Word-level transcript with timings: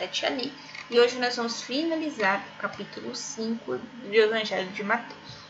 Ali. 0.00 0.52
E 0.90 0.98
hoje 0.98 1.18
nós 1.18 1.36
vamos 1.36 1.62
finalizar 1.62 2.44
o 2.56 2.60
capítulo 2.60 3.14
5 3.14 3.78
do 3.78 4.14
Evangelho 4.14 4.68
de 4.72 4.82
Mateus. 4.82 5.44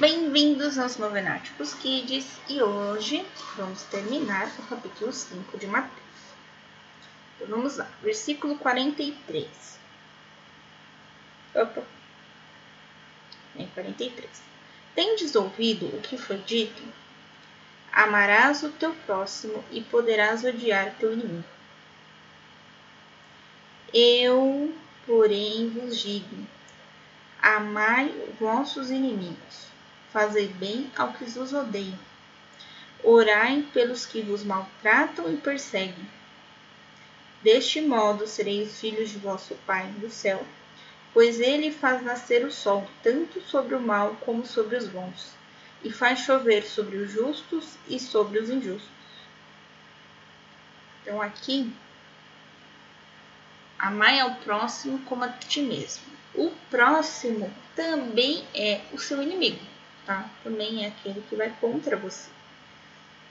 Bem-vindos 0.00 0.78
aos 0.78 0.96
Novenáticos 0.96 1.74
Kids 1.74 2.40
e 2.48 2.62
hoje 2.62 3.26
vamos 3.56 3.82
terminar 3.84 4.50
o 4.58 4.62
capítulo 4.62 5.12
5 5.12 5.58
de 5.58 5.66
Mateus. 5.66 5.92
Então 7.36 7.48
vamos 7.48 7.76
lá, 7.76 7.88
versículo 8.02 8.56
43. 8.56 9.78
Opa! 11.54 11.82
Em 13.54 13.66
43. 13.68 14.55
Tendes 14.96 15.36
ouvido 15.36 15.94
o 15.94 16.00
que 16.00 16.16
foi 16.16 16.38
dito? 16.38 16.82
Amarás 17.92 18.62
o 18.62 18.70
teu 18.70 18.94
próximo 19.04 19.62
e 19.70 19.82
poderás 19.82 20.42
odiar 20.42 20.94
teu 20.98 21.12
inimigo. 21.12 21.44
Eu, 23.92 24.74
porém, 25.06 25.68
vos 25.68 25.98
digo: 25.98 26.46
amai 27.42 28.08
vossos 28.40 28.90
inimigos, 28.90 29.66
fazei 30.10 30.48
bem 30.48 30.90
ao 30.96 31.12
que 31.12 31.26
vos 31.26 31.52
odeiam, 31.52 31.98
orai 33.04 33.68
pelos 33.74 34.06
que 34.06 34.22
vos 34.22 34.42
maltratam 34.42 35.30
e 35.30 35.36
perseguem. 35.36 36.10
Deste 37.42 37.82
modo 37.82 38.26
sereis 38.26 38.80
filhos 38.80 39.10
de 39.10 39.18
vosso 39.18 39.54
Pai 39.66 39.88
do 39.98 40.08
céu, 40.08 40.42
pois 41.16 41.40
ele 41.40 41.72
faz 41.72 42.02
nascer 42.02 42.44
o 42.44 42.52
sol 42.52 42.86
tanto 43.02 43.40
sobre 43.40 43.74
o 43.74 43.80
mal 43.80 44.14
como 44.20 44.44
sobre 44.44 44.76
os 44.76 44.86
bons, 44.86 45.30
e 45.82 45.90
faz 45.90 46.18
chover 46.18 46.62
sobre 46.66 46.98
os 46.98 47.10
justos 47.10 47.78
e 47.88 47.98
sobre 47.98 48.38
os 48.38 48.50
injustos. 48.50 48.90
Então 51.00 51.22
aqui 51.22 51.72
Amai 53.78 54.20
ao 54.20 54.34
próximo 54.36 54.98
como 55.06 55.24
a 55.24 55.28
ti 55.30 55.62
mesmo. 55.62 56.04
O 56.34 56.50
próximo 56.70 57.50
também 57.74 58.44
é 58.54 58.82
o 58.92 58.98
seu 58.98 59.22
inimigo, 59.22 59.60
tá? 60.04 60.28
Também 60.42 60.84
é 60.84 60.88
aquele 60.88 61.22
que 61.30 61.34
vai 61.34 61.50
contra 61.60 61.96
você. 61.96 62.28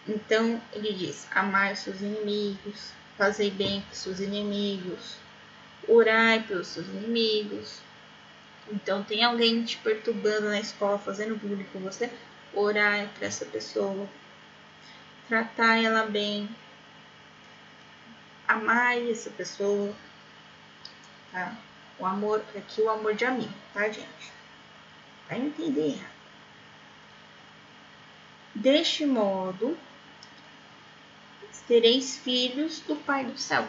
Então 0.07 0.59
ele 0.73 0.91
diz: 0.91 1.27
amai 1.31 1.73
os 1.73 1.79
seus 1.79 2.01
inimigos, 2.01 2.91
fazei 3.15 3.51
bem 3.51 3.81
com 3.81 3.91
os 3.91 3.97
seus 3.97 4.19
inimigos, 4.19 5.17
orai 5.87 6.43
pelos 6.43 6.67
seus 6.67 6.87
inimigos. 6.87 7.79
Então 8.71 9.03
tem 9.03 9.23
alguém 9.23 9.63
te 9.63 9.77
perturbando 9.77 10.49
na 10.49 10.59
escola, 10.59 10.97
fazendo 10.97 11.35
bullying 11.35 11.65
com 11.71 11.79
você, 11.79 12.11
orai 12.53 13.09
para 13.17 13.27
essa 13.27 13.45
pessoa, 13.45 14.09
tratar 15.27 15.77
ela 15.77 16.05
bem, 16.07 16.49
amai 18.47 19.11
essa 19.11 19.29
pessoa, 19.29 19.93
tá? 21.31 21.55
O 21.99 22.05
amor, 22.05 22.43
aqui 22.55 22.81
o 22.81 22.89
amor 22.89 23.13
de 23.13 23.23
amigo, 23.23 23.53
tá, 23.73 23.87
gente? 23.87 24.31
Vai 25.29 25.39
entender 25.39 25.89
errado. 25.89 26.15
Deste 28.53 29.05
modo, 29.05 29.77
sereis 31.67 32.17
filhos 32.17 32.79
do 32.81 32.95
Pai 32.95 33.25
do 33.25 33.37
céu. 33.37 33.67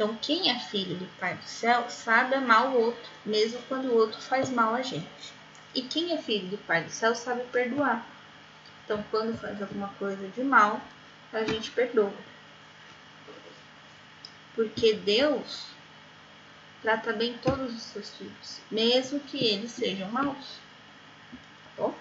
Então, 0.00 0.16
quem 0.16 0.50
é 0.50 0.58
filho 0.58 0.96
do 0.96 1.04
Pai 1.18 1.34
do 1.34 1.44
céu 1.44 1.90
sabe 1.90 2.34
amar 2.34 2.70
o 2.70 2.80
outro, 2.80 3.10
mesmo 3.22 3.60
quando 3.68 3.84
o 3.84 3.94
outro 3.94 4.18
faz 4.18 4.48
mal 4.48 4.74
a 4.74 4.80
gente. 4.80 5.34
E 5.74 5.82
quem 5.82 6.14
é 6.14 6.16
filho 6.16 6.48
do 6.48 6.56
Pai 6.56 6.82
do 6.82 6.90
céu 6.90 7.14
sabe 7.14 7.42
perdoar. 7.52 8.06
Então, 8.82 9.04
quando 9.10 9.36
faz 9.36 9.60
alguma 9.60 9.88
coisa 9.98 10.26
de 10.28 10.42
mal, 10.42 10.80
a 11.30 11.44
gente 11.44 11.70
perdoa. 11.72 12.14
Porque 14.54 14.94
Deus 14.94 15.66
trata 16.80 17.12
bem 17.12 17.36
todos 17.36 17.74
os 17.74 17.82
seus 17.82 18.16
filhos, 18.16 18.58
mesmo 18.70 19.20
que 19.20 19.36
eles 19.36 19.70
sejam 19.70 20.10
maus. 20.10 20.56
Tá 21.30 21.70
bom? 21.76 21.94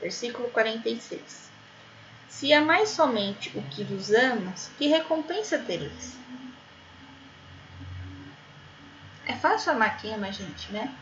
Versículo 0.00 0.50
46. 0.50 1.50
Se 2.28 2.52
amais 2.52 2.90
somente 2.90 3.56
o 3.56 3.62
que 3.62 3.84
vos 3.84 4.10
amas, 4.12 4.70
que 4.76 4.88
recompensa 4.88 5.58
tereis? 5.58 6.16
É 9.26 9.34
fácil 9.34 9.72
amar 9.72 9.98
quem 9.98 10.14
ama 10.14 10.28
a 10.28 10.32
gente, 10.32 10.72
né? 10.72 10.94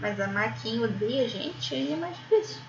Mas 0.00 0.20
amar 0.20 0.60
quem 0.60 0.80
odeia 0.80 1.24
a 1.24 1.28
gente 1.28 1.74
aí 1.74 1.92
é 1.92 1.96
mais 1.96 2.16
difícil. 2.16 2.60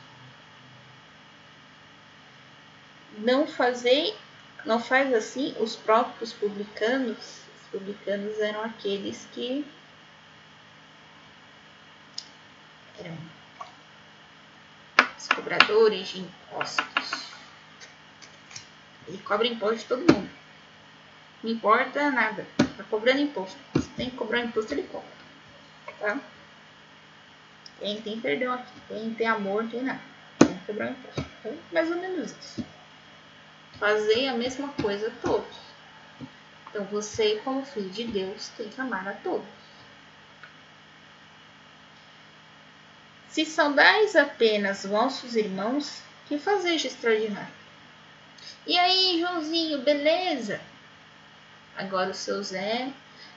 Não 3.17 3.45
fazei 3.45 4.15
não 4.65 4.79
faz 4.79 5.13
assim 5.13 5.53
os 5.59 5.75
próprios 5.75 6.31
publicanos. 6.33 7.17
Os 7.17 7.67
publicanos 7.71 8.39
eram 8.39 8.63
aqueles 8.63 9.27
que 9.33 9.65
eram 12.99 13.17
os 15.17 15.27
cobradores 15.27 16.07
de 16.07 16.21
impostos. 16.21 17.22
Ele 19.07 19.17
cobra 19.19 19.47
imposto 19.47 19.77
de 19.77 19.85
todo 19.85 20.13
mundo. 20.13 20.29
Não 21.43 21.51
importa 21.51 22.11
nada. 22.11 22.45
Tá 22.57 22.83
cobrando 22.89 23.21
imposto. 23.21 23.57
Se 23.79 23.87
tem 23.89 24.09
que 24.09 24.15
cobrar 24.15 24.39
imposto, 24.39 24.73
ele 24.73 24.83
cobra. 24.83 25.07
Tá? 25.99 26.19
Quem 27.79 28.01
tem 28.01 28.19
perdão 28.19 28.53
aqui, 28.53 28.71
quem 28.87 29.13
tem 29.13 29.27
amor, 29.27 29.67
tem 29.69 29.81
nada. 29.81 30.01
Tem 30.39 30.57
que 30.57 30.65
cobrar 30.65 30.91
imposto. 30.91 31.25
Então, 31.39 31.57
mais 31.71 31.91
ou 31.91 31.97
menos 31.97 32.31
isso 32.31 32.63
fazer 33.83 34.29
a 34.29 34.33
mesma 34.33 34.69
coisa 34.81 35.07
a 35.07 35.27
todos. 35.27 35.57
Então 36.69 36.85
você, 36.85 37.41
como 37.43 37.65
filho 37.65 37.89
de 37.89 38.05
Deus, 38.05 38.47
tem 38.55 38.69
que 38.69 38.79
amar 38.79 39.05
a 39.05 39.11
todos. 39.11 39.45
Se 43.27 43.45
saudais 43.45 44.15
apenas 44.15 44.85
vossos 44.85 45.35
irmãos, 45.35 46.01
que 46.27 46.37
fazeis 46.37 46.85
extraordinário? 46.85 47.62
E 48.65 48.77
aí, 48.77 49.19
Joãozinho, 49.19 49.81
beleza? 49.81 50.61
Agora 51.75 52.11
o 52.11 52.13
seu 52.13 52.41
Zé, 52.43 52.91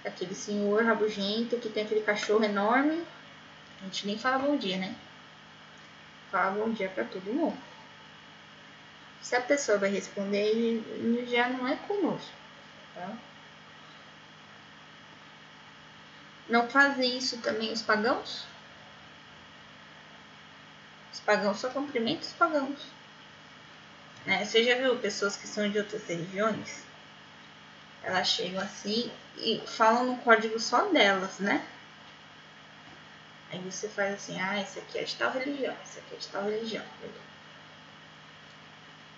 aquele 0.05 0.35
senhor 0.35 0.85
rabugento 0.85 1.59
que 1.59 1.69
tem 1.69 1.85
aquele 1.85 2.03
cachorro 2.03 2.45
enorme, 2.45 3.05
a 3.81 3.85
gente 3.85 4.07
nem 4.07 4.19
fala 4.19 4.39
bom 4.39 4.57
dia, 4.57 4.77
né? 4.77 4.95
Fala 6.31 6.53
bom 6.53 6.71
dia 6.71 6.89
para 6.89 7.05
todo 7.05 7.33
mundo. 7.33 7.59
Se 9.21 9.35
a 9.35 9.41
pessoa 9.41 9.79
vai 9.79 9.91
responder, 9.91 10.83
já 11.29 11.49
não 11.49 11.67
é 11.67 11.77
conosco. 11.77 12.33
Tá? 12.95 13.17
Não 16.49 16.69
fazem 16.69 17.19
isso 17.19 17.39
também 17.39 17.73
os 17.73 17.83
pagãos? 17.83 18.47
Os 21.13 21.21
pagãos 21.21 21.59
só 21.59 21.71
cumprimentam 21.71 22.23
os 22.23 22.35
pagãos. 22.35 22.87
Né? 24.27 24.45
Você 24.45 24.65
já 24.65 24.77
viu 24.77 24.99
pessoas 24.99 25.37
que 25.37 25.47
são 25.47 25.71
de 25.71 25.79
outras 25.79 26.05
religiões? 26.07 26.83
Elas 28.03 28.29
chegam 28.29 28.61
assim 28.61 29.11
e 29.39 29.63
falam 29.67 30.07
no 30.07 30.17
código 30.19 30.59
só 30.59 30.89
delas, 30.89 31.39
né? 31.39 31.65
Aí 33.51 33.61
você 33.61 33.89
faz 33.89 34.15
assim, 34.15 34.41
ah, 34.41 34.61
esse 34.61 34.81
aqui 34.81 34.99
é 34.99 35.05
de 35.05 35.15
tal 35.15 35.31
religião, 35.31 35.75
esse 35.85 35.99
aqui 36.01 36.15
é 36.15 36.19
de 36.19 36.29
tal 36.29 36.45
religião. 36.45 36.85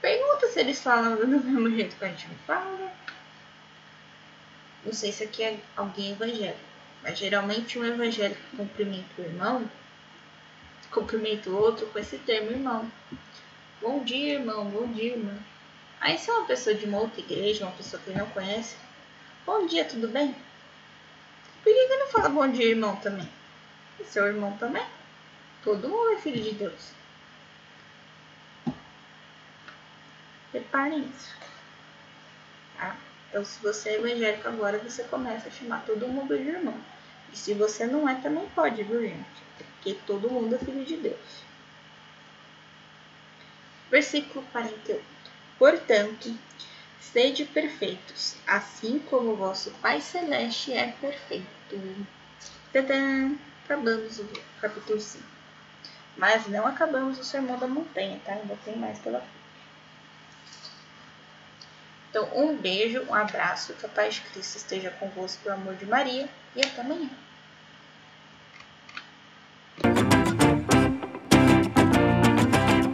Pergunta 0.00 0.46
se 0.48 0.60
eles 0.60 0.80
falam 0.80 1.16
do 1.16 1.26
mesmo 1.26 1.70
jeito 1.70 1.96
que 1.96 2.04
a 2.04 2.08
gente 2.08 2.28
fala. 2.46 2.92
Não 4.84 4.92
sei 4.92 5.10
se 5.10 5.24
aqui 5.24 5.42
é 5.42 5.58
alguém 5.76 6.12
evangélico, 6.12 6.58
mas 7.02 7.18
geralmente 7.18 7.78
um 7.78 7.84
evangélico 7.84 8.40
cumprimenta 8.56 9.08
o 9.18 9.22
irmão, 9.22 9.70
cumprimenta 10.90 11.50
o 11.50 11.56
outro 11.56 11.86
com 11.86 11.98
esse 11.98 12.18
termo 12.18 12.50
irmão. 12.50 12.90
Bom 13.80 14.02
dia, 14.02 14.34
irmão, 14.34 14.64
bom 14.64 14.88
dia, 14.88 15.12
irmão. 15.12 15.38
Aí 16.00 16.18
se 16.18 16.28
é 16.28 16.32
uma 16.32 16.46
pessoa 16.46 16.74
de 16.74 16.84
uma 16.84 16.98
outra 16.98 17.20
igreja, 17.20 17.64
uma 17.64 17.76
pessoa 17.76 18.02
que 18.02 18.10
não 18.10 18.26
conhece, 18.30 18.74
bom 19.46 19.66
dia, 19.66 19.84
tudo 19.84 20.08
bem? 20.08 20.34
Por 21.62 21.72
que 21.72 21.78
ele 21.78 21.96
não 21.98 22.08
fala 22.08 22.28
bom 22.28 22.48
dia, 22.48 22.66
irmão, 22.66 22.96
também? 22.96 23.28
E 24.00 24.04
seu 24.04 24.26
irmão 24.26 24.56
também? 24.58 24.84
Todo 25.62 25.88
mundo 25.88 26.10
é 26.10 26.16
filho 26.16 26.42
de 26.42 26.54
Deus. 26.54 26.90
Reparem 30.52 31.08
isso. 31.14 31.36
Tá? 32.76 32.96
Então, 33.28 33.44
se 33.44 33.62
você 33.62 33.90
é 33.90 33.94
evangélico 33.94 34.48
agora, 34.48 34.78
você 34.78 35.04
começa 35.04 35.46
a 35.46 35.52
chamar 35.52 35.84
todo 35.86 36.08
mundo 36.08 36.36
de 36.36 36.48
irmão. 36.48 36.74
E 37.32 37.36
se 37.36 37.54
você 37.54 37.86
não 37.86 38.08
é, 38.08 38.16
também 38.16 38.48
pode, 38.56 38.82
viu, 38.82 39.02
gente? 39.02 39.42
Porque 39.56 39.94
todo 40.04 40.28
mundo 40.28 40.56
é 40.56 40.58
filho 40.58 40.84
de 40.84 40.96
Deus. 40.96 41.47
Versículo 43.90 44.44
48. 44.52 45.04
Portanto, 45.58 46.34
sede 47.00 47.44
perfeitos, 47.44 48.36
assim 48.46 48.98
como 49.10 49.32
o 49.32 49.36
vosso 49.36 49.70
Pai 49.82 50.00
Celeste 50.00 50.72
é 50.72 50.92
perfeito. 51.00 51.46
Tadã! 52.72 53.36
acabamos 53.68 54.18
o 54.18 54.26
capítulo 54.62 54.98
5. 54.98 55.22
Mas 56.16 56.46
não 56.48 56.66
acabamos 56.66 57.18
o 57.18 57.24
Sermão 57.24 57.58
da 57.58 57.68
Montanha, 57.68 58.18
tá? 58.24 58.32
Ainda 58.32 58.56
tem 58.64 58.74
mais 58.76 58.98
pela 58.98 59.20
frente. 59.20 59.38
Então, 62.10 62.30
um 62.34 62.56
beijo, 62.56 63.02
um 63.02 63.14
abraço, 63.14 63.74
que 63.74 63.84
a 63.84 63.88
paz 63.88 64.14
de 64.14 64.22
Cristo 64.22 64.56
esteja 64.56 64.90
convosco, 64.92 65.42
pelo 65.42 65.56
amor 65.56 65.76
de 65.76 65.84
Maria, 65.84 66.28
e 66.56 66.60
até 66.60 66.80
amanhã. 66.80 67.10